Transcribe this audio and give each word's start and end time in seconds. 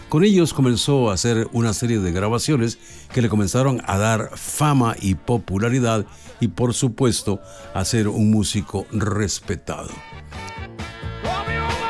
Con 0.08 0.22
ellos 0.22 0.54
comenzó 0.54 1.10
a 1.10 1.14
hacer 1.14 1.48
una 1.52 1.72
serie 1.72 1.98
de 1.98 2.12
grabaciones 2.12 2.78
que 3.12 3.22
le 3.22 3.28
comenzaron 3.28 3.82
a 3.86 3.98
dar 3.98 4.30
fama 4.36 4.96
y 5.00 5.14
popularidad 5.14 6.06
y 6.40 6.48
por 6.48 6.74
supuesto 6.74 7.40
a 7.74 7.84
ser 7.84 8.06
un 8.08 8.30
músico 8.30 8.86
respetado. 8.92 9.88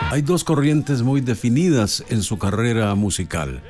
Hay 0.09 0.23
dos 0.23 0.45
corrientes 0.45 1.03
muy 1.03 1.21
definidas 1.21 2.05
en 2.11 2.23
su 2.23 2.39
carrera 2.39 2.95
musical. 2.95 3.61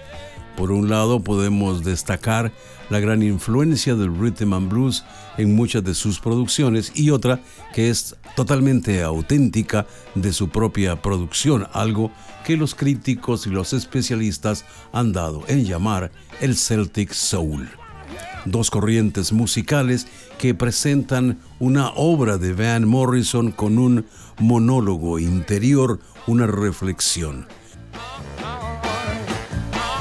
Por 0.54 0.70
un 0.70 0.90
lado 0.90 1.20
podemos 1.20 1.82
destacar 1.82 2.52
la 2.90 3.00
gran 3.00 3.22
influencia 3.22 3.94
del 3.94 4.14
rhythm 4.14 4.52
and 4.52 4.68
blues 4.70 5.02
en 5.38 5.56
muchas 5.56 5.82
de 5.82 5.94
sus 5.94 6.20
producciones 6.20 6.92
y 6.94 7.08
otra 7.08 7.40
que 7.74 7.88
es 7.88 8.16
totalmente 8.36 9.02
auténtica 9.02 9.86
de 10.14 10.32
su 10.34 10.50
propia 10.50 11.00
producción, 11.00 11.68
algo 11.72 12.10
que 12.44 12.58
los 12.58 12.74
críticos 12.74 13.46
y 13.46 13.50
los 13.50 13.72
especialistas 13.72 14.66
han 14.92 15.14
dado 15.14 15.42
en 15.48 15.64
llamar 15.64 16.12
el 16.42 16.54
Celtic 16.54 17.12
Soul. 17.12 17.66
Dos 18.44 18.70
corrientes 18.70 19.32
musicales 19.32 20.06
que 20.38 20.54
presentan 20.54 21.38
una 21.58 21.90
obra 21.90 22.38
de 22.38 22.52
Van 22.52 22.86
Morrison 22.86 23.50
con 23.50 23.78
un 23.78 24.06
monólogo 24.38 25.18
interior, 25.18 26.00
una 26.26 26.46
reflexión. 26.46 27.46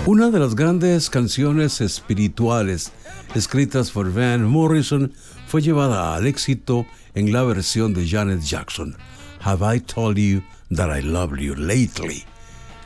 Una 0.05 0.29
de 0.29 0.39
las 0.39 0.55
grandes 0.55 1.09
canciones 1.09 1.81
espirituales 1.81 2.91
escritas 3.33 3.89
por 3.89 4.13
Van 4.13 4.43
Morrison 4.43 5.11
fue 5.47 5.61
llevada 5.61 6.15
al 6.15 6.27
éxito 6.27 6.85
en 7.15 7.33
la 7.33 7.41
versión 7.43 7.93
de 7.95 8.07
Janet 8.07 8.41
Jackson, 8.41 8.95
Have 9.41 9.75
I 9.75 9.79
Told 9.79 10.17
You 10.17 10.43
That 10.75 10.95
I 10.95 11.01
Love 11.01 11.39
You 11.39 11.55
Lately. 11.55 12.23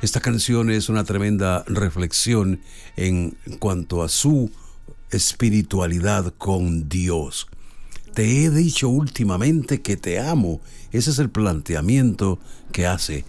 Esta 0.02 0.22
canción 0.22 0.70
es 0.70 0.88
una 0.88 1.04
tremenda 1.04 1.66
reflexión 1.68 2.62
en 2.96 3.36
cuanto 3.60 4.02
a 4.02 4.08
su 4.08 4.50
espiritualidad 5.12 6.34
con 6.38 6.90
Dios. 6.90 7.48
Te 8.14 8.44
he 8.44 8.50
dicho 8.50 8.90
últimamente 8.90 9.82
que 9.82 9.98
te 9.98 10.20
amo. 10.20 10.62
Ese 10.92 11.12
es 11.12 11.20
el 11.20 11.30
planteamiento 11.30 12.40
que 12.72 12.88
hace, 12.88 13.26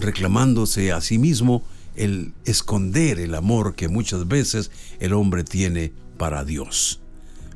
reclamándose 0.00 0.92
a 0.92 1.00
sí 1.00 1.18
mismo 1.18 1.62
el 1.94 2.34
esconder 2.44 3.18
el 3.18 3.34
amor 3.34 3.74
que 3.74 3.88
muchas 3.88 4.28
veces 4.28 4.70
el 5.00 5.12
hombre 5.12 5.44
tiene 5.44 5.92
para 6.18 6.44
Dios. 6.44 7.00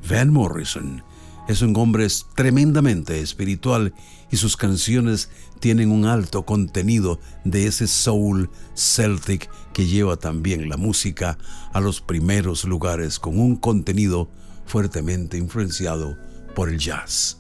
Van 0.09 0.32
Morrison 0.32 1.03
es 1.48 1.62
un 1.62 1.76
hombre 1.76 2.06
tremendamente 2.34 3.20
espiritual 3.20 3.94
y 4.30 4.36
sus 4.36 4.56
canciones 4.56 5.30
tienen 5.58 5.90
un 5.90 6.04
alto 6.04 6.44
contenido 6.44 7.18
de 7.44 7.66
ese 7.66 7.86
soul 7.86 8.50
celtic 8.74 9.50
que 9.72 9.86
lleva 9.86 10.16
también 10.16 10.68
la 10.68 10.76
música 10.76 11.38
a 11.72 11.80
los 11.80 12.00
primeros 12.00 12.64
lugares 12.64 13.18
con 13.18 13.38
un 13.38 13.56
contenido 13.56 14.30
fuertemente 14.66 15.36
influenciado 15.36 16.16
por 16.54 16.68
el 16.68 16.78
jazz. 16.78 17.38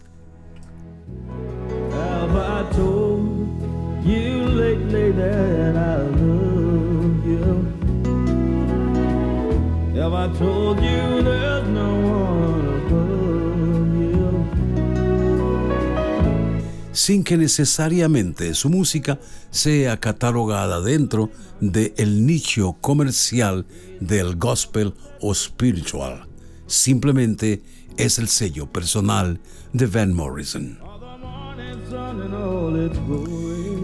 Sin 16.92 17.24
que 17.24 17.36
necesariamente 17.36 18.54
su 18.54 18.68
música 18.68 19.18
sea 19.50 19.98
catalogada 19.98 20.80
dentro 20.80 21.30
del 21.60 21.92
el 21.96 22.26
nicho 22.26 22.76
comercial 22.80 23.66
del 24.00 24.36
gospel 24.36 24.94
o 25.20 25.34
spiritual. 25.34 26.26
Simplemente 26.66 27.62
es 27.96 28.18
el 28.18 28.28
sello 28.28 28.66
personal 28.66 29.40
de 29.72 29.86
Van 29.86 30.14
Morrison. 30.14 30.78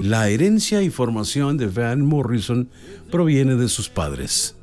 La 0.02 0.28
herencia 0.28 0.82
y 0.82 0.90
formación 0.90 1.56
de 1.56 1.66
Van 1.66 2.04
Morrison 2.04 2.68
proviene 3.10 3.56
de 3.56 3.68
sus 3.68 3.88
padres. 3.88 4.55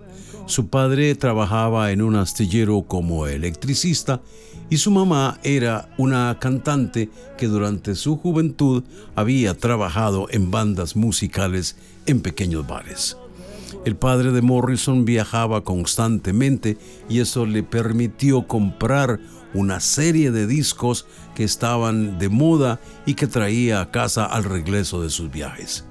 Su 0.46 0.68
padre 0.68 1.16
trabajaba 1.16 1.92
en 1.92 2.02
un 2.02 2.16
astillero 2.16 2.82
como 2.84 3.28
electricista 3.28 4.22
y 4.70 4.78
su 4.78 4.92
mamá 4.92 5.40
era 5.44 5.90
una 5.98 6.38
cantante 6.40 7.10
que 7.38 7.48
durante 7.48 7.96
su 7.96 8.18
juventud 8.18 8.84
había 9.16 9.58
trabajado 9.58 10.28
en 10.32 10.52
bandas 10.52 10.98
musicales 10.98 11.78
en 12.06 12.22
pequeños 12.22 12.68
bares. 12.68 13.18
El 13.86 13.96
padre 13.96 14.32
de 14.32 14.42
Morrison 14.42 15.06
viajaba 15.06 15.64
constantemente 15.64 16.78
y 17.08 17.20
eso 17.20 17.46
le 17.46 17.64
permitió 17.64 18.46
comprar 18.46 19.22
una 19.54 19.80
serie 19.80 20.32
de 20.32 20.46
discos 20.46 21.06
que 21.36 21.46
estaban 21.46 22.20
de 22.20 22.28
moda 22.28 22.82
y 23.06 23.14
que 23.14 23.28
traía 23.28 23.80
a 23.80 23.92
casa 23.92 24.26
al 24.26 24.44
regreso 24.44 25.02
de 25.02 25.10
sus 25.10 25.32
viajes. 25.32 25.86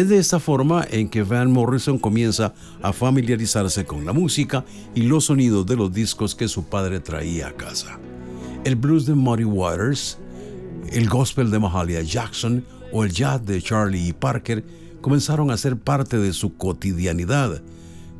Es 0.00 0.08
de 0.08 0.16
esta 0.16 0.40
forma 0.40 0.86
en 0.90 1.10
que 1.10 1.22
Van 1.22 1.52
Morrison 1.52 1.98
comienza 1.98 2.54
a 2.80 2.90
familiarizarse 2.94 3.84
con 3.84 4.06
la 4.06 4.14
música 4.14 4.64
y 4.94 5.02
los 5.02 5.26
sonidos 5.26 5.66
de 5.66 5.76
los 5.76 5.92
discos 5.92 6.34
que 6.34 6.48
su 6.48 6.64
padre 6.64 7.00
traía 7.00 7.48
a 7.48 7.52
casa. 7.52 7.98
El 8.64 8.76
blues 8.76 9.04
de 9.04 9.12
Muddy 9.12 9.44
Waters, 9.44 10.16
el 10.90 11.06
gospel 11.06 11.50
de 11.50 11.58
Mahalia 11.58 12.00
Jackson 12.00 12.64
o 12.94 13.04
el 13.04 13.12
jazz 13.12 13.44
de 13.44 13.60
Charlie 13.60 14.14
Parker 14.14 14.64
comenzaron 15.02 15.50
a 15.50 15.58
ser 15.58 15.76
parte 15.76 16.16
de 16.16 16.32
su 16.32 16.56
cotidianidad. 16.56 17.60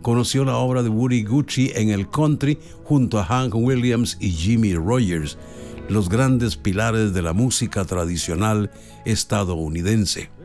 conoció 0.03 0.45
la 0.45 0.59
obra 0.59 0.83
de 0.83 0.91
Woody 0.91 1.25
Gucci 1.25 1.73
en 1.75 1.89
el 1.89 2.11
country 2.11 2.59
junto 2.85 3.19
a 3.19 3.25
Hank 3.25 3.55
Williams 3.55 4.19
y 4.21 4.33
Jimmy 4.33 4.75
Rogers, 4.75 5.39
los 5.89 6.11
grandes 6.11 6.59
pilares 6.59 7.15
de 7.15 7.23
la 7.23 7.33
música 7.33 7.87
tradicional 7.87 8.71
estadounidense. 9.07 10.40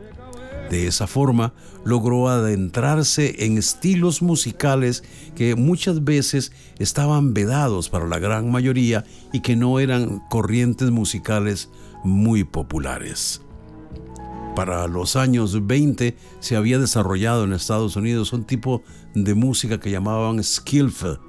De 0.70 0.86
esa 0.88 1.06
forma 1.06 1.54
logró 1.84 2.28
adentrarse 2.28 3.44
en 3.44 3.56
estilos 3.56 4.20
musicales 4.20 5.04
que 5.36 5.54
muchas 5.54 6.02
veces 6.02 6.52
estaban 6.78 7.34
vedados 7.34 7.88
para 7.88 8.06
la 8.06 8.18
gran 8.18 8.50
mayoría 8.50 9.04
y 9.32 9.40
que 9.40 9.54
no 9.54 9.78
eran 9.78 10.20
corrientes 10.28 10.90
musicales 10.90 11.70
muy 12.02 12.42
populares. 12.44 13.42
Para 14.56 14.88
los 14.88 15.16
años 15.16 15.66
20 15.66 16.16
se 16.40 16.56
había 16.56 16.78
desarrollado 16.78 17.44
en 17.44 17.52
Estados 17.52 17.94
Unidos 17.94 18.32
un 18.32 18.44
tipo 18.44 18.82
de 19.14 19.34
música 19.34 19.78
que 19.78 19.90
llamaban 19.90 20.42
skillful, 20.42 21.20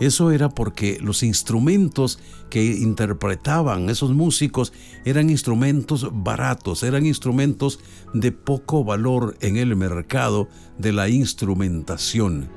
eso 0.00 0.30
era 0.30 0.48
porque 0.48 0.98
los 1.00 1.22
instrumentos 1.22 2.18
que 2.50 2.64
interpretaban 2.64 3.88
esos 3.88 4.12
músicos 4.12 4.72
eran 5.04 5.30
instrumentos 5.30 6.08
baratos, 6.12 6.82
eran 6.82 7.06
instrumentos 7.06 7.78
de 8.12 8.32
poco 8.32 8.84
valor 8.84 9.36
en 9.40 9.56
el 9.56 9.76
mercado 9.76 10.48
de 10.78 10.92
la 10.92 11.08
instrumentación. 11.08 12.48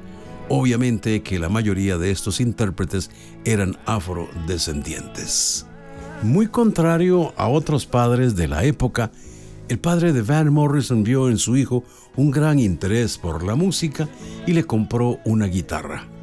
Obviamente 0.50 1.24
que 1.24 1.40
la 1.40 1.50
mayoría 1.50 1.98
de 1.98 2.12
estos 2.12 2.40
intérpretes 2.40 3.10
eran 3.46 3.78
afrodescendientes. 3.86 5.66
Muy 6.24 6.48
contrario 6.48 7.34
a 7.36 7.48
otros 7.48 7.86
padres 7.86 8.36
de 8.36 8.48
la 8.48 8.64
época, 8.64 9.12
el 9.68 9.80
padre 9.80 10.14
de 10.14 10.22
Van 10.22 10.54
Morrison 10.54 11.04
vio 11.04 11.30
en 11.30 11.38
su 11.38 11.58
hijo 11.58 11.84
un 12.16 12.32
gran 12.32 12.60
interés 12.60 13.18
por 13.18 13.44
la 13.44 13.56
música 13.56 14.08
y 14.46 14.54
le 14.54 14.64
compró 14.64 15.20
una 15.26 15.48
guitarra 15.48 16.15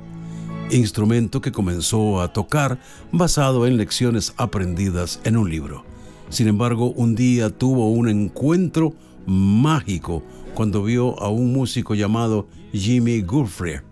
instrumento 0.73 1.41
que 1.41 1.53
comenzó 1.53 2.21
a 2.21 2.33
tocar 2.33 2.79
basado 3.13 3.67
en 3.67 3.77
lecciones 3.77 4.35
aprendidas 4.37 5.21
en 5.25 5.37
un 5.37 5.51
libro. 5.51 5.85
Sin 6.29 6.49
embargo, 6.49 6.93
un 6.93 7.15
día 7.15 7.51
tuvo 7.51 7.91
un 7.91 8.09
encuentro 8.09 8.95
mágico 9.27 10.23
cuando 10.55 10.83
vio 10.83 11.21
a 11.21 11.29
un 11.29 11.53
músico 11.53 11.95
llamado 11.95 12.49
Jimmy 12.73 13.21
Guthrie 13.21 13.83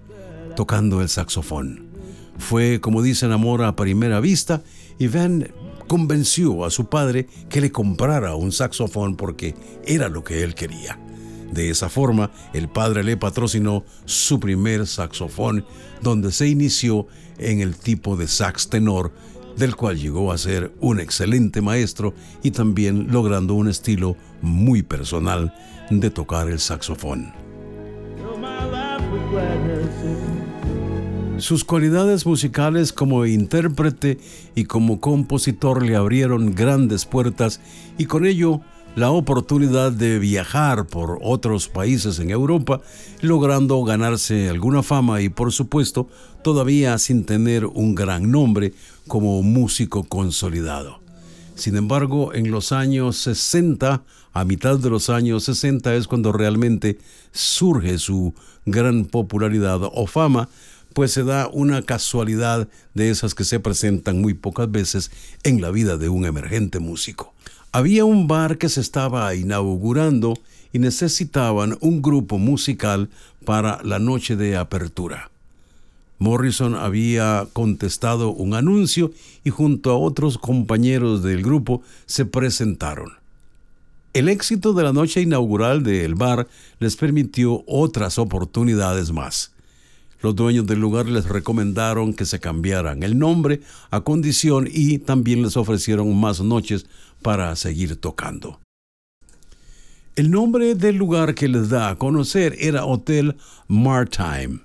tocando 0.56 1.00
el 1.00 1.08
saxofón. 1.08 1.88
Fue, 2.38 2.80
como 2.80 3.02
dicen, 3.02 3.32
amor 3.32 3.62
a 3.62 3.76
primera 3.76 4.20
vista 4.20 4.62
y 4.98 5.08
Van 5.08 5.48
convenció 5.86 6.64
a 6.64 6.70
su 6.70 6.86
padre 6.88 7.26
que 7.48 7.60
le 7.60 7.72
comprara 7.72 8.34
un 8.34 8.52
saxofón 8.52 9.16
porque 9.16 9.54
era 9.84 10.08
lo 10.08 10.22
que 10.22 10.42
él 10.42 10.54
quería. 10.54 10.98
De 11.50 11.70
esa 11.70 11.88
forma, 11.88 12.30
el 12.52 12.68
padre 12.68 13.02
le 13.02 13.16
patrocinó 13.16 13.84
su 14.04 14.38
primer 14.38 14.86
saxofón, 14.86 15.64
donde 16.00 16.32
se 16.32 16.48
inició 16.48 17.06
en 17.38 17.60
el 17.60 17.76
tipo 17.76 18.16
de 18.16 18.28
sax 18.28 18.68
tenor, 18.68 19.12
del 19.56 19.74
cual 19.74 19.98
llegó 19.98 20.32
a 20.32 20.38
ser 20.38 20.72
un 20.80 21.00
excelente 21.00 21.60
maestro 21.60 22.14
y 22.42 22.52
también 22.52 23.08
logrando 23.10 23.54
un 23.54 23.68
estilo 23.68 24.16
muy 24.42 24.82
personal 24.82 25.52
de 25.90 26.10
tocar 26.10 26.48
el 26.48 26.60
saxofón. 26.60 27.32
Sus 31.38 31.64
cualidades 31.64 32.26
musicales 32.26 32.92
como 32.92 33.24
intérprete 33.24 34.18
y 34.54 34.64
como 34.64 35.00
compositor 35.00 35.82
le 35.82 35.96
abrieron 35.96 36.54
grandes 36.54 37.06
puertas 37.06 37.60
y 37.96 38.04
con 38.04 38.26
ello 38.26 38.60
la 38.96 39.10
oportunidad 39.10 39.92
de 39.92 40.18
viajar 40.18 40.86
por 40.86 41.18
otros 41.22 41.68
países 41.68 42.18
en 42.18 42.30
Europa, 42.30 42.80
logrando 43.20 43.82
ganarse 43.84 44.48
alguna 44.48 44.82
fama 44.82 45.22
y 45.22 45.28
por 45.28 45.52
supuesto 45.52 46.08
todavía 46.42 46.98
sin 46.98 47.24
tener 47.24 47.66
un 47.66 47.94
gran 47.94 48.30
nombre 48.30 48.74
como 49.06 49.42
músico 49.42 50.04
consolidado. 50.04 51.00
Sin 51.54 51.76
embargo, 51.76 52.34
en 52.34 52.50
los 52.50 52.72
años 52.72 53.18
60, 53.18 54.02
a 54.32 54.44
mitad 54.44 54.78
de 54.78 54.90
los 54.90 55.10
años 55.10 55.44
60 55.44 55.94
es 55.94 56.08
cuando 56.08 56.32
realmente 56.32 56.98
surge 57.32 57.98
su 57.98 58.34
gran 58.64 59.04
popularidad 59.04 59.80
o 59.82 60.06
fama, 60.06 60.48
pues 60.94 61.12
se 61.12 61.22
da 61.22 61.48
una 61.52 61.82
casualidad 61.82 62.68
de 62.94 63.10
esas 63.10 63.34
que 63.34 63.44
se 63.44 63.60
presentan 63.60 64.20
muy 64.20 64.34
pocas 64.34 64.70
veces 64.70 65.10
en 65.44 65.60
la 65.60 65.70
vida 65.70 65.96
de 65.96 66.08
un 66.08 66.24
emergente 66.24 66.80
músico. 66.80 67.34
Había 67.72 68.04
un 68.04 68.26
bar 68.26 68.58
que 68.58 68.68
se 68.68 68.80
estaba 68.80 69.32
inaugurando 69.36 70.34
y 70.72 70.80
necesitaban 70.80 71.78
un 71.80 72.02
grupo 72.02 72.36
musical 72.36 73.08
para 73.44 73.80
la 73.84 74.00
noche 74.00 74.34
de 74.34 74.56
apertura. 74.56 75.30
Morrison 76.18 76.74
había 76.74 77.46
contestado 77.52 78.30
un 78.30 78.54
anuncio 78.54 79.12
y 79.44 79.50
junto 79.50 79.92
a 79.92 79.98
otros 79.98 80.36
compañeros 80.36 81.22
del 81.22 81.42
grupo 81.42 81.82
se 82.06 82.24
presentaron. 82.24 83.12
El 84.14 84.28
éxito 84.28 84.72
de 84.72 84.82
la 84.82 84.92
noche 84.92 85.20
inaugural 85.20 85.84
del 85.84 86.16
bar 86.16 86.48
les 86.80 86.96
permitió 86.96 87.62
otras 87.68 88.18
oportunidades 88.18 89.12
más. 89.12 89.52
Los 90.22 90.36
dueños 90.36 90.66
del 90.66 90.80
lugar 90.80 91.06
les 91.06 91.26
recomendaron 91.26 92.12
que 92.12 92.26
se 92.26 92.40
cambiaran 92.40 93.02
el 93.02 93.18
nombre 93.18 93.60
a 93.90 94.02
condición 94.02 94.68
y 94.70 94.98
también 94.98 95.42
les 95.42 95.56
ofrecieron 95.56 96.14
más 96.18 96.40
noches 96.40 96.86
para 97.22 97.54
seguir 97.56 97.96
tocando. 97.96 98.60
El 100.16 100.30
nombre 100.30 100.74
del 100.74 100.96
lugar 100.96 101.34
que 101.34 101.48
les 101.48 101.70
da 101.70 101.88
a 101.88 101.96
conocer 101.96 102.54
era 102.58 102.84
Hotel 102.84 103.36
Martime. 103.68 104.60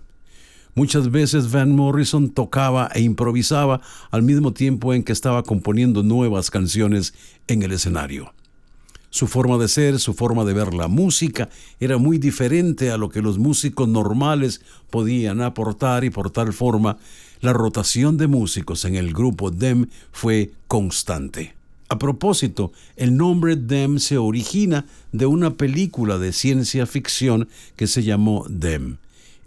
Muchas 0.73 1.09
veces 1.09 1.51
Van 1.51 1.73
Morrison 1.73 2.29
tocaba 2.29 2.89
e 2.93 3.01
improvisaba 3.01 3.79
al 4.11 4.23
mismo 4.23 4.51
tiempo 4.51 4.93
en 4.93 5.03
que 5.03 5.13
estaba 5.13 5.43
componiendo 5.43 6.03
nuevas 6.03 6.51
canciones 6.51 7.13
en 7.47 7.63
el 7.63 7.71
escenario. 7.71 8.33
Su 9.15 9.27
forma 9.27 9.57
de 9.57 9.69
ser, 9.69 9.97
su 10.01 10.13
forma 10.13 10.43
de 10.43 10.51
ver 10.51 10.73
la 10.73 10.89
música 10.89 11.47
era 11.79 11.97
muy 11.97 12.17
diferente 12.17 12.91
a 12.91 12.97
lo 12.97 13.07
que 13.07 13.21
los 13.21 13.37
músicos 13.37 13.87
normales 13.87 14.59
podían 14.89 15.39
aportar 15.39 16.03
y 16.03 16.09
por 16.09 16.31
tal 16.31 16.51
forma 16.51 16.97
la 17.39 17.53
rotación 17.53 18.17
de 18.17 18.27
músicos 18.27 18.83
en 18.83 18.95
el 18.95 19.13
grupo 19.13 19.51
DEM 19.51 19.87
fue 20.11 20.51
constante. 20.67 21.55
A 21.87 21.97
propósito, 21.97 22.73
el 22.97 23.15
nombre 23.15 23.55
DEM 23.55 23.99
se 23.99 24.17
origina 24.17 24.85
de 25.13 25.27
una 25.27 25.53
película 25.53 26.17
de 26.17 26.33
ciencia 26.33 26.85
ficción 26.85 27.47
que 27.77 27.87
se 27.87 28.03
llamó 28.03 28.45
DEM. 28.49 28.97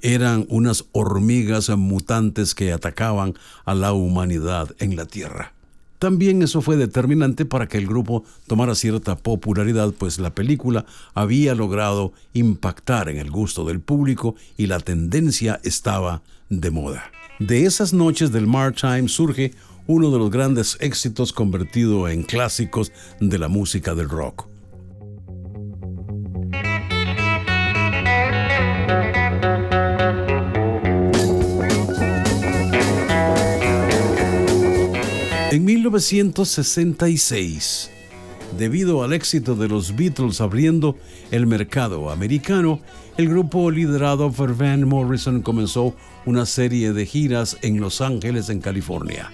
Eran 0.00 0.46
unas 0.48 0.87
hormigas 0.92 1.68
mutantes 1.68 2.54
que 2.54 2.72
atacaban 2.72 3.34
a 3.66 3.75
la 3.75 3.92
humanidad 3.92 4.75
en 4.78 4.96
la 4.96 5.04
Tierra. 5.04 5.57
También 5.98 6.42
eso 6.42 6.60
fue 6.60 6.76
determinante 6.76 7.44
para 7.44 7.66
que 7.66 7.78
el 7.78 7.86
grupo 7.86 8.24
tomara 8.46 8.74
cierta 8.74 9.16
popularidad, 9.16 9.92
pues 9.98 10.18
la 10.18 10.34
película 10.34 10.86
había 11.14 11.54
logrado 11.54 12.12
impactar 12.32 13.08
en 13.08 13.18
el 13.18 13.30
gusto 13.30 13.64
del 13.64 13.80
público 13.80 14.36
y 14.56 14.66
la 14.66 14.78
tendencia 14.78 15.60
estaba 15.64 16.22
de 16.48 16.70
moda. 16.70 17.10
De 17.40 17.64
esas 17.64 17.92
noches 17.92 18.32
del 18.32 18.46
Martime 18.46 19.08
surge 19.08 19.52
uno 19.86 20.10
de 20.10 20.18
los 20.18 20.30
grandes 20.30 20.76
éxitos 20.80 21.32
convertido 21.32 22.08
en 22.08 22.22
clásicos 22.22 22.92
de 23.20 23.38
la 23.38 23.48
música 23.48 23.94
del 23.94 24.08
rock. 24.08 24.46
1966, 35.88 37.90
debido 38.59 39.02
al 39.02 39.14
éxito 39.14 39.54
de 39.54 39.68
los 39.68 39.97
Beatles 39.97 40.42
abriendo 40.42 40.99
el 41.30 41.47
mercado 41.47 42.11
americano, 42.11 42.80
el 43.16 43.30
grupo 43.30 43.71
liderado 43.71 44.30
por 44.30 44.54
Van 44.54 44.87
Morrison 44.87 45.40
comenzó 45.40 45.95
una 46.26 46.45
serie 46.45 46.92
de 46.92 47.07
giras 47.07 47.57
en 47.62 47.80
Los 47.80 48.02
Ángeles, 48.02 48.50
en 48.50 48.61
California. 48.61 49.30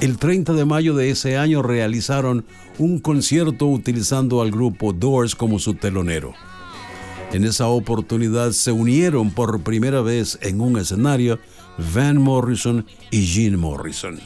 El 0.00 0.18
30 0.18 0.52
de 0.52 0.64
mayo 0.64 0.94
de 0.94 1.10
ese 1.10 1.36
año 1.36 1.62
realizaron 1.62 2.44
un 2.78 3.00
concierto 3.00 3.66
utilizando 3.66 4.42
al 4.42 4.52
grupo 4.52 4.92
Doors 4.92 5.34
como 5.34 5.58
su 5.58 5.74
telonero. 5.74 6.32
En 7.32 7.44
esa 7.44 7.66
oportunidad 7.66 8.52
se 8.52 8.70
unieron 8.70 9.32
por 9.32 9.62
primera 9.62 10.00
vez 10.00 10.38
en 10.42 10.60
un 10.60 10.78
escenario 10.78 11.40
Van 11.92 12.22
Morrison 12.22 12.86
y 13.10 13.26
Gene 13.26 13.56
Morrison. 13.56 14.20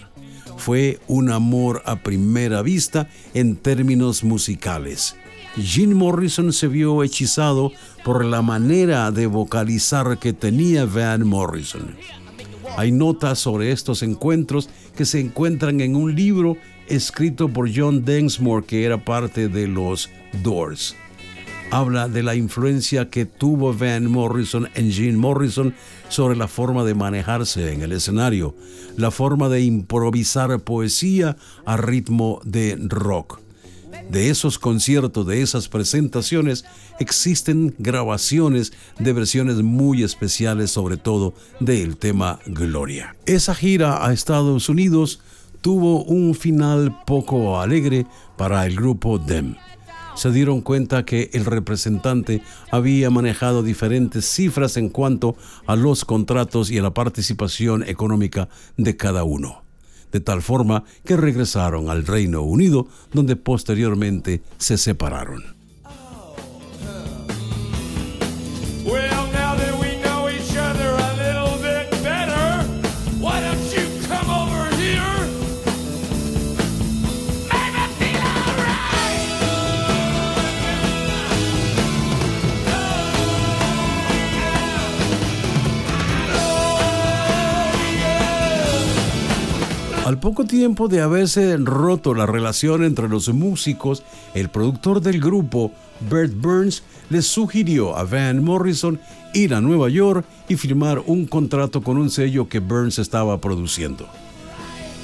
Fue 0.57 0.99
un 1.09 1.31
amor 1.31 1.83
a 1.85 1.97
primera 1.97 2.63
vista 2.63 3.09
en 3.35 3.57
términos 3.57 4.25
musicales. 4.25 5.17
Gene 5.57 5.95
Morrison 5.95 6.53
se 6.53 6.67
vio 6.67 7.03
hechizado 7.03 7.73
por 8.05 8.25
la 8.25 8.43
manera 8.43 9.11
de 9.11 9.27
vocalizar 9.27 10.19
que 10.19 10.33
tenía 10.33 10.85
Van 10.85 11.27
Morrison. 11.27 11.95
Hay 12.77 12.91
notas 12.91 13.39
sobre 13.39 13.71
estos 13.71 14.03
encuentros 14.03 14.69
que 14.97 15.05
se 15.05 15.21
encuentran 15.21 15.81
en 15.81 15.95
un 15.95 16.15
libro 16.15 16.57
escrito 16.89 17.49
por 17.49 17.71
John 17.75 18.05
Densmore 18.05 18.67
que 18.67 18.85
era 18.85 19.05
parte 19.05 19.49
de 19.49 19.69
los 19.69 20.11
Doors. 20.43 20.97
Habla 21.71 22.09
de 22.09 22.23
la 22.23 22.35
influencia 22.35 23.11
que 23.11 23.27
tuvo 23.27 23.75
Van 23.75 24.11
Morrison 24.11 24.69
en 24.75 24.91
Jim 24.91 25.17
Morrison 25.17 25.75
sobre 26.09 26.37
la 26.37 26.49
forma 26.49 26.85
de 26.85 26.95
manejarse 26.95 27.73
en 27.73 27.83
el 27.83 27.93
escenario, 27.93 28.55
la 28.97 29.11
forma 29.11 29.49
de 29.49 29.63
improvisar 29.63 30.61
poesía 30.61 31.37
a 31.65 31.77
ritmo 31.77 32.41
de 32.45 32.77
rock. 32.89 33.41
De 34.11 34.29
esos 34.29 34.59
conciertos, 34.59 35.27
de 35.27 35.43
esas 35.43 35.69
presentaciones, 35.69 36.65
existen 36.99 37.75
grabaciones 37.79 38.73
de 38.99 39.13
versiones 39.13 39.57
muy 39.63 40.03
especiales, 40.03 40.71
sobre 40.71 40.97
todo 40.97 41.35
del 41.61 41.97
tema 41.97 42.39
Gloria. 42.47 43.17
Esa 43.27 43.55
gira 43.55 44.07
a 44.07 44.13
Estados 44.13 44.69
Unidos 44.69 45.21
tuvo 45.61 46.05
un 46.05 46.35
final 46.35 47.01
poco 47.07 47.61
alegre 47.61 48.07
para 48.37 48.67
el 48.67 48.77
grupo 48.77 49.19
Dem 49.19 49.57
se 50.15 50.31
dieron 50.31 50.61
cuenta 50.61 51.05
que 51.05 51.31
el 51.33 51.45
representante 51.45 52.43
había 52.71 53.11
manejado 53.11 53.63
diferentes 53.63 54.25
cifras 54.25 54.77
en 54.77 54.89
cuanto 54.89 55.37
a 55.67 55.77
los 55.77 56.05
contratos 56.05 56.71
y 56.71 56.79
a 56.79 56.83
la 56.83 56.95
participación 56.95 57.83
económica 57.83 58.49
de 58.77 58.97
cada 58.97 59.25
uno, 59.25 59.63
de 60.13 60.21
tal 60.21 60.43
forma 60.43 60.85
que 61.05 61.17
regresaron 61.17 61.91
al 61.91 62.07
Reino 62.07 62.43
Unido, 62.43 62.87
donde 63.13 63.37
posteriormente 63.37 64.43
se 64.59 64.79
separaron. 64.79 65.54
Al 90.15 90.21
poco 90.21 90.45
tiempo 90.45 90.87
de 90.87 91.01
haberse 91.01 91.57
roto 91.57 92.15
la 92.15 92.25
relación 92.25 92.85
entre 92.85 93.09
los 93.09 93.35
músicos, 93.35 94.05
el 94.33 94.49
productor 94.49 95.01
del 95.01 95.21
grupo, 95.21 95.73
Bert 96.09 96.33
Burns, 96.37 96.85
le 97.11 97.21
sugirió 97.21 97.97
a 97.97 98.05
Van 98.05 98.45
Morrison 98.45 99.01
ir 99.33 99.55
a 99.55 99.61
Nueva 99.61 99.89
York 99.89 100.25
y 100.49 100.55
firmar 100.55 101.03
un 101.05 101.27
contrato 101.27 101.83
con 101.83 101.97
un 101.97 102.11
sello 102.11 102.49
que 102.49 102.61
Burns 102.61 103.01
estaba 103.01 103.41
produciendo. 103.41 104.07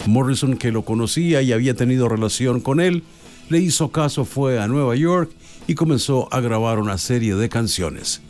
Morrison, 0.06 0.56
que 0.56 0.70
lo 0.70 0.84
conocía 0.84 1.42
y 1.42 1.52
había 1.52 1.74
tenido 1.74 2.08
relación 2.08 2.60
con 2.60 2.78
él, 2.78 3.02
le 3.48 3.58
hizo 3.58 3.88
caso, 3.88 4.24
fue 4.24 4.60
a 4.60 4.68
Nueva 4.68 4.94
York 4.94 5.32
y 5.66 5.74
comenzó 5.74 6.32
a 6.32 6.40
grabar 6.40 6.78
una 6.78 6.98
serie 6.98 7.34
de 7.34 7.48
canciones. 7.48 8.20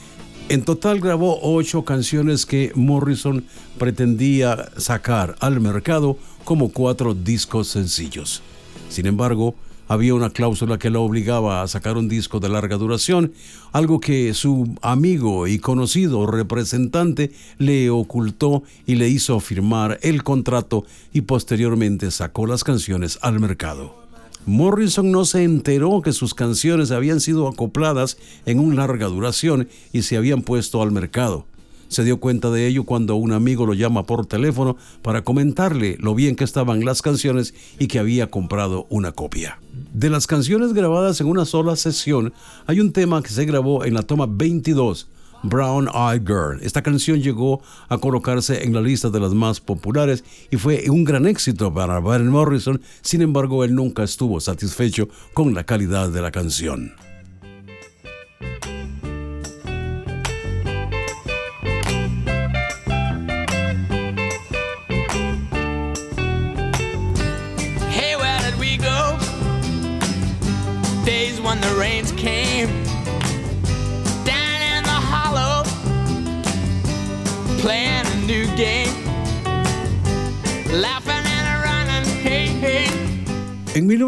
En 0.48 0.62
total 0.62 0.98
grabó 0.98 1.38
ocho 1.42 1.84
canciones 1.84 2.44
que 2.44 2.72
Morrison 2.74 3.44
pretendía 3.78 4.72
sacar 4.78 5.36
al 5.38 5.60
mercado 5.60 6.18
como 6.44 6.70
cuatro 6.70 7.14
discos 7.14 7.68
sencillos. 7.68 8.42
Sin 8.88 9.06
embargo, 9.06 9.54
había 9.90 10.14
una 10.14 10.30
cláusula 10.30 10.78
que 10.78 10.88
lo 10.88 11.02
obligaba 11.02 11.62
a 11.62 11.66
sacar 11.66 11.96
un 11.96 12.08
disco 12.08 12.38
de 12.38 12.48
larga 12.48 12.76
duración, 12.76 13.32
algo 13.72 13.98
que 13.98 14.32
su 14.34 14.76
amigo 14.82 15.48
y 15.48 15.58
conocido 15.58 16.26
representante 16.26 17.32
le 17.58 17.90
ocultó 17.90 18.62
y 18.86 18.94
le 18.94 19.08
hizo 19.08 19.40
firmar 19.40 19.98
el 20.02 20.22
contrato 20.22 20.84
y 21.12 21.22
posteriormente 21.22 22.12
sacó 22.12 22.46
las 22.46 22.62
canciones 22.62 23.18
al 23.20 23.40
mercado. 23.40 24.00
Morrison 24.46 25.10
no 25.10 25.24
se 25.24 25.42
enteró 25.42 26.02
que 26.02 26.12
sus 26.12 26.34
canciones 26.34 26.92
habían 26.92 27.18
sido 27.18 27.48
acopladas 27.48 28.16
en 28.46 28.60
una 28.60 28.86
larga 28.86 29.06
duración 29.06 29.68
y 29.92 30.02
se 30.02 30.16
habían 30.16 30.42
puesto 30.42 30.82
al 30.82 30.92
mercado. 30.92 31.46
Se 31.90 32.04
dio 32.04 32.20
cuenta 32.20 32.50
de 32.50 32.68
ello 32.68 32.84
cuando 32.84 33.16
un 33.16 33.32
amigo 33.32 33.66
lo 33.66 33.74
llama 33.74 34.04
por 34.04 34.24
teléfono 34.24 34.76
para 35.02 35.24
comentarle 35.24 35.96
lo 35.98 36.14
bien 36.14 36.36
que 36.36 36.44
estaban 36.44 36.84
las 36.84 37.02
canciones 37.02 37.52
y 37.80 37.88
que 37.88 37.98
había 37.98 38.30
comprado 38.30 38.86
una 38.90 39.10
copia. 39.10 39.58
De 39.92 40.08
las 40.08 40.28
canciones 40.28 40.72
grabadas 40.72 41.20
en 41.20 41.26
una 41.26 41.44
sola 41.44 41.74
sesión, 41.74 42.32
hay 42.68 42.78
un 42.78 42.92
tema 42.92 43.20
que 43.24 43.30
se 43.30 43.44
grabó 43.44 43.84
en 43.84 43.94
la 43.94 44.02
toma 44.02 44.26
22, 44.30 45.08
Brown 45.42 45.88
Eyed 45.92 46.22
Girl. 46.22 46.60
Esta 46.62 46.80
canción 46.80 47.20
llegó 47.20 47.60
a 47.88 47.98
colocarse 47.98 48.62
en 48.62 48.72
la 48.72 48.82
lista 48.82 49.10
de 49.10 49.18
las 49.18 49.34
más 49.34 49.60
populares 49.60 50.22
y 50.48 50.58
fue 50.58 50.84
un 50.90 51.02
gran 51.02 51.26
éxito 51.26 51.74
para 51.74 51.98
Van 51.98 52.28
Morrison, 52.28 52.80
sin 53.02 53.22
embargo 53.22 53.64
él 53.64 53.74
nunca 53.74 54.04
estuvo 54.04 54.38
satisfecho 54.38 55.08
con 55.34 55.54
la 55.54 55.64
calidad 55.64 56.08
de 56.10 56.22
la 56.22 56.30
canción. 56.30 56.92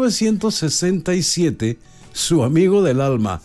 1967, 0.03 1.77
su 2.11 2.43
amigo 2.43 2.83
del 2.83 2.99
alma, 2.99 3.41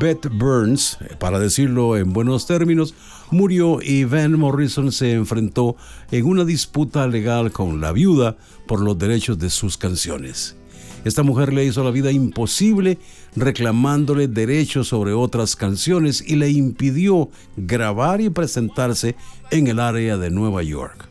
Beth 0.00 0.26
Burns, 0.32 0.96
para 1.18 1.38
decirlo 1.38 1.98
en 1.98 2.14
buenos 2.14 2.46
términos, 2.46 2.94
murió 3.30 3.82
y 3.82 4.04
Van 4.04 4.38
Morrison 4.38 4.90
se 4.90 5.12
enfrentó 5.12 5.76
en 6.10 6.24
una 6.24 6.46
disputa 6.46 7.06
legal 7.06 7.52
con 7.52 7.82
la 7.82 7.92
viuda 7.92 8.38
por 8.66 8.80
los 8.80 8.98
derechos 8.98 9.38
de 9.38 9.50
sus 9.50 9.76
canciones. 9.76 10.56
Esta 11.04 11.22
mujer 11.22 11.52
le 11.52 11.66
hizo 11.66 11.84
la 11.84 11.90
vida 11.90 12.10
imposible 12.10 12.98
reclamándole 13.36 14.28
derechos 14.28 14.88
sobre 14.88 15.12
otras 15.12 15.56
canciones 15.56 16.24
y 16.26 16.36
le 16.36 16.48
impidió 16.48 17.28
grabar 17.56 18.22
y 18.22 18.30
presentarse 18.30 19.14
en 19.50 19.66
el 19.66 19.78
área 19.78 20.16
de 20.16 20.30
Nueva 20.30 20.62
York. 20.62 21.07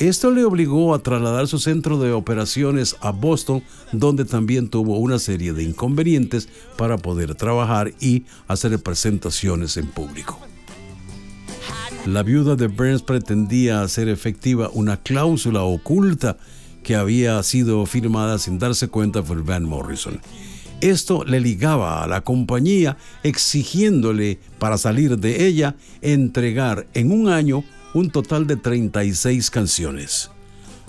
Esto 0.00 0.30
le 0.30 0.44
obligó 0.44 0.94
a 0.94 1.00
trasladar 1.00 1.48
su 1.48 1.58
centro 1.58 1.98
de 1.98 2.12
operaciones 2.12 2.96
a 3.00 3.10
Boston, 3.10 3.62
donde 3.92 4.24
también 4.24 4.68
tuvo 4.68 4.98
una 4.98 5.18
serie 5.18 5.52
de 5.52 5.62
inconvenientes 5.62 6.48
para 6.76 6.98
poder 6.98 7.34
trabajar 7.34 7.92
y 8.00 8.24
hacer 8.46 8.78
presentaciones 8.82 9.76
en 9.76 9.88
público. 9.88 10.38
La 12.06 12.22
viuda 12.22 12.56
de 12.56 12.68
Burns 12.68 13.02
pretendía 13.02 13.82
hacer 13.82 14.08
efectiva 14.08 14.70
una 14.72 14.96
cláusula 14.96 15.62
oculta 15.62 16.38
que 16.82 16.96
había 16.96 17.42
sido 17.42 17.84
firmada 17.86 18.38
sin 18.38 18.58
darse 18.58 18.88
cuenta 18.88 19.22
por 19.22 19.44
Van 19.44 19.64
Morrison. 19.64 20.20
Esto 20.80 21.24
le 21.24 21.40
ligaba 21.40 22.04
a 22.04 22.06
la 22.06 22.20
compañía 22.20 22.96
exigiéndole 23.24 24.38
para 24.58 24.78
salir 24.78 25.18
de 25.18 25.46
ella 25.46 25.74
entregar 26.02 26.86
en 26.94 27.10
un 27.10 27.28
año 27.28 27.64
un 27.94 28.10
total 28.10 28.46
de 28.46 28.56
36 28.56 29.50
canciones, 29.50 30.30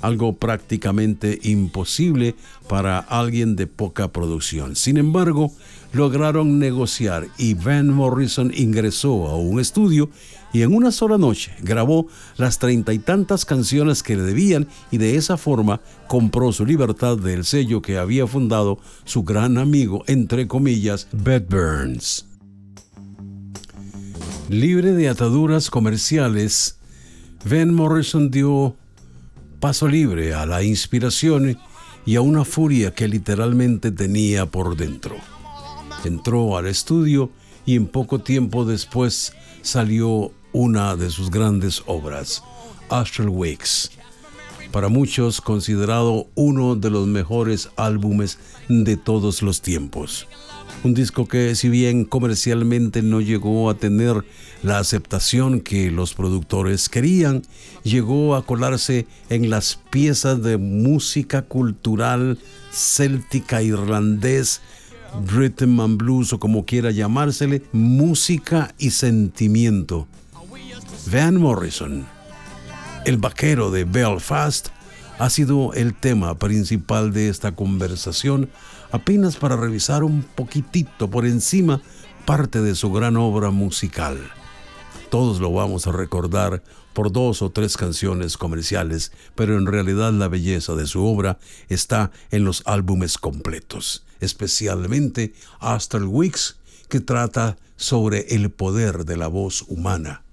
algo 0.02 0.34
prácticamente 0.34 1.40
imposible 1.44 2.36
para 2.68 3.00
alguien 3.00 3.56
de 3.56 3.68
poca 3.68 4.10
producción. 4.10 4.76
Sin 4.76 4.98
embargo, 4.98 5.52
lograron 5.94 6.60
negociar 6.60 7.28
y 7.38 7.54
Van 7.54 7.90
Morrison 7.90 8.52
ingresó 8.56 9.28
a 9.28 9.36
un 9.36 9.60
estudio 9.60 10.10
y 10.52 10.64
en 10.64 10.74
una 10.74 10.92
sola 10.92 11.18
noche 11.18 11.52
grabó 11.62 12.08
las 12.38 12.60
treinta 12.60 12.94
y 12.94 13.00
tantas 13.00 13.46
canciones 13.46 14.04
que 14.04 14.16
le 14.16 14.24
debían 14.24 14.68
y 14.92 14.98
de 14.98 15.16
esa 15.16 15.38
forma 15.38 15.82
compró 16.08 16.52
su 16.52 16.66
libertad 16.66 17.18
del 17.18 17.46
sello 17.46 17.82
que 17.82 17.98
había 17.98 18.26
fundado 18.28 18.80
su 19.06 19.24
gran 19.24 19.58
amigo, 19.58 20.04
entre 20.08 20.48
comillas, 20.48 21.08
Beth 21.12 21.50
Burns. 21.50 22.26
Libre 24.50 24.94
de 24.94 25.10
ataduras 25.10 25.70
comerciales, 25.70 26.79
Van 27.46 27.74
Morrison 27.74 28.30
dio 28.30 28.76
paso 29.62 29.88
libre 29.88 30.34
a 30.34 30.46
la 30.46 30.62
inspiración 30.62 31.58
y 32.06 32.16
a 32.16 32.22
una 32.22 32.44
furia 32.44 32.94
que 32.94 33.08
literalmente 33.08 33.92
tenía 33.92 34.46
por 34.46 34.76
dentro. 34.76 35.16
Entró 36.04 36.58
al 36.58 36.68
estudio 36.68 37.32
y 37.66 37.76
en 37.76 37.88
poco 37.88 38.20
tiempo 38.20 38.66
después 38.66 39.34
salió 39.62 40.34
una 40.52 40.98
de 40.98 41.10
sus 41.10 41.32
grandes 41.32 41.82
obras, 41.86 42.44
Astral 42.90 43.30
Wakes, 43.30 43.92
para 44.72 44.90
muchos 44.90 45.40
considerado 45.40 46.28
uno 46.36 46.76
de 46.76 46.90
los 46.90 47.08
mejores 47.08 47.70
álbumes 47.78 48.38
de 48.68 48.98
todos 48.98 49.42
los 49.42 49.62
tiempos. 49.62 50.28
Un 50.82 50.94
disco 50.94 51.28
que 51.28 51.56
si 51.56 51.68
bien 51.68 52.06
comercialmente 52.06 53.02
no 53.02 53.20
llegó 53.20 53.70
a 53.70 53.74
tener 53.74 54.24
la 54.64 54.80
aceptación 54.80 55.60
que 55.60 55.92
los 55.92 56.14
productores 56.14 56.88
querían, 56.88 57.42
llegó 57.84 58.36
a 58.36 58.46
colarse 58.46 59.06
en 59.30 59.50
las 59.50 59.78
piezas 59.90 60.42
de 60.42 60.58
música 60.58 61.42
cultural 61.42 62.40
céltica 62.72 63.62
irlandés 63.62 64.62
rhythm 65.26 65.82
and 65.82 65.98
blues 65.98 66.32
o 66.32 66.40
como 66.40 66.66
quiera 66.66 66.92
llamársele, 66.92 67.62
música 67.74 68.74
y 68.78 68.92
sentimiento. 68.92 70.08
Van 71.12 71.38
Morrison, 71.38 72.06
el 73.06 73.18
vaquero 73.18 73.70
de 73.72 73.84
Belfast, 73.84 74.70
ha 75.18 75.30
sido 75.30 75.74
el 75.74 75.94
tema 75.94 76.38
principal 76.38 77.12
de 77.12 77.28
esta 77.28 77.52
conversación, 77.54 78.50
apenas 78.92 79.38
para 79.38 79.56
revisar 79.56 80.04
un 80.04 80.24
poquitito 80.24 81.10
por 81.10 81.26
encima 81.26 81.82
parte 82.26 82.62
de 82.62 82.76
su 82.76 82.92
gran 82.92 83.18
obra 83.18 83.52
musical. 83.52 84.18
Todos 85.10 85.40
lo 85.40 85.52
vamos 85.52 85.88
a 85.88 85.92
recordar 85.92 86.62
por 86.94 87.12
dos 87.12 87.42
o 87.42 87.50
tres 87.50 87.78
canciones 87.78 88.38
comerciales, 88.38 89.12
pero 89.36 89.58
en 89.58 89.66
realidad 89.66 90.12
la 90.14 90.28
belleza 90.28 90.76
de 90.76 90.86
su 90.86 91.04
obra 91.06 91.40
está 91.70 92.12
en 92.30 92.44
los 92.44 92.62
álbumes 92.66 93.18
completos, 93.18 94.06
especialmente 94.20 95.34
Astral 95.60 96.06
Weeks, 96.06 96.58
que 96.88 97.00
trata 97.00 97.58
sobre 97.76 98.36
el 98.36 98.50
poder 98.52 99.06
de 99.06 99.18
la 99.18 99.28
voz 99.28 99.64
humana, 99.68 100.24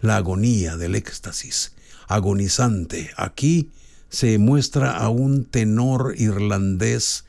la 0.00 0.16
agonía 0.16 0.76
del 0.76 0.94
éxtasis, 0.94 1.74
agonizante. 2.08 3.10
Aquí 3.16 3.70
se 4.08 4.38
muestra 4.38 4.96
a 4.96 5.08
un 5.08 5.44
tenor 5.44 6.14
irlandés 6.16 7.24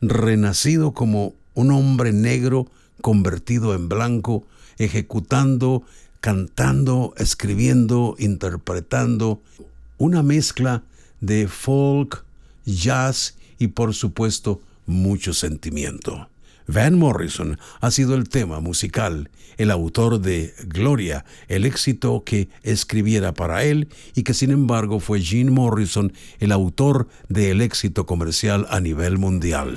renacido 0.00 0.92
como 0.92 1.34
un 1.54 1.70
hombre 1.70 2.12
negro 2.12 2.66
convertido 3.00 3.74
en 3.74 3.88
blanco, 3.88 4.44
ejecutando 4.78 5.84
cantando, 6.24 7.12
escribiendo, 7.18 8.16
interpretando 8.18 9.42
una 9.98 10.22
mezcla 10.22 10.82
de 11.20 11.48
folk, 11.48 12.24
jazz 12.64 13.34
y 13.58 13.66
por 13.66 13.92
supuesto 13.92 14.62
mucho 14.86 15.34
sentimiento. 15.34 16.30
Van 16.66 16.98
Morrison 16.98 17.58
ha 17.80 17.90
sido 17.90 18.14
el 18.14 18.28
tema 18.28 18.60
musical, 18.60 19.30
el 19.58 19.70
autor 19.70 20.20
de 20.20 20.54
Gloria, 20.66 21.24
el 21.48 21.66
éxito 21.66 22.24
que 22.24 22.48
escribiera 22.62 23.34
para 23.34 23.64
él 23.64 23.88
y 24.14 24.22
que 24.22 24.34
sin 24.34 24.50
embargo 24.50 25.00
fue 25.00 25.20
Gene 25.20 25.50
Morrison 25.50 26.12
el 26.40 26.52
autor 26.52 27.08
del 27.28 27.60
éxito 27.60 28.06
comercial 28.06 28.66
a 28.70 28.80
nivel 28.80 29.18
mundial. 29.18 29.76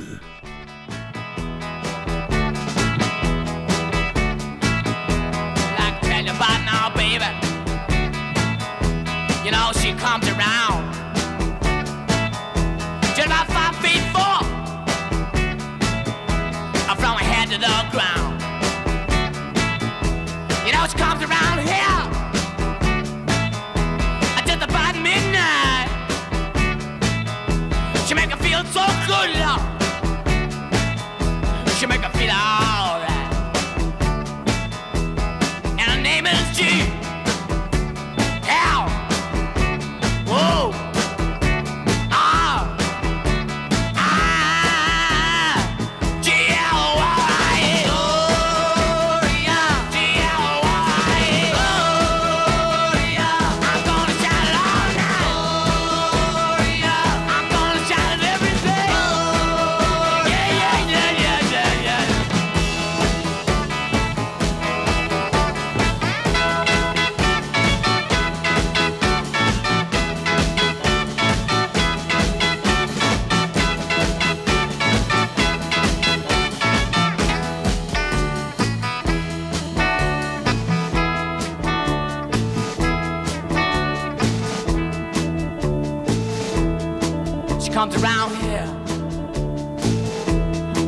Comes 87.78 87.96
around 88.02 88.36
here 88.38 88.66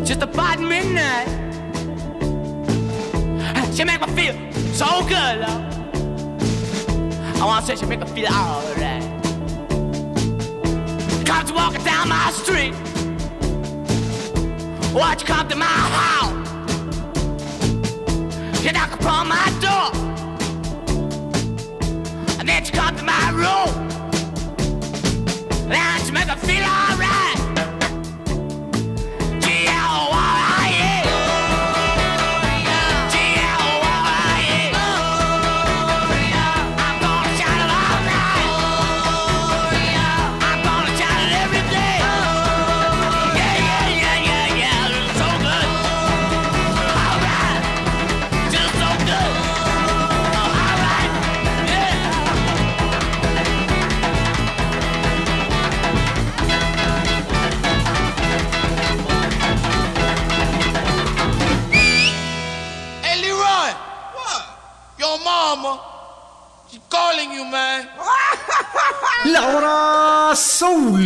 just 0.04 0.24
about 0.24 0.60
midnight. 0.60 1.28
She 3.76 3.84
make 3.84 4.02
me 4.02 4.08
feel 4.16 4.34
so 4.74 5.04
good, 5.08 5.38
love. 5.38 5.62
I 7.40 7.46
wanna 7.46 7.64
say 7.64 7.76
she 7.76 7.86
make 7.86 8.00
me 8.00 8.08
feel 8.08 8.34
alright. 8.34 9.04
Comes 11.28 11.52
walking 11.54 11.84
down 11.84 12.10
my 12.10 12.32
street. 12.32 12.74
Watch 14.92 15.26
come 15.26 15.48
to 15.48 15.56
my 15.56 15.68
house. 16.00 16.34
You 18.64 18.72
knock 18.72 18.94
upon 19.00 19.28
my 19.28 19.46
door. 19.62 19.92
And 22.40 22.50
then 22.50 22.66
you 22.66 22.72
come 22.72 22.96
to 22.96 23.04
my 23.04 23.30
room. 23.30 23.89
Feel 26.50 26.64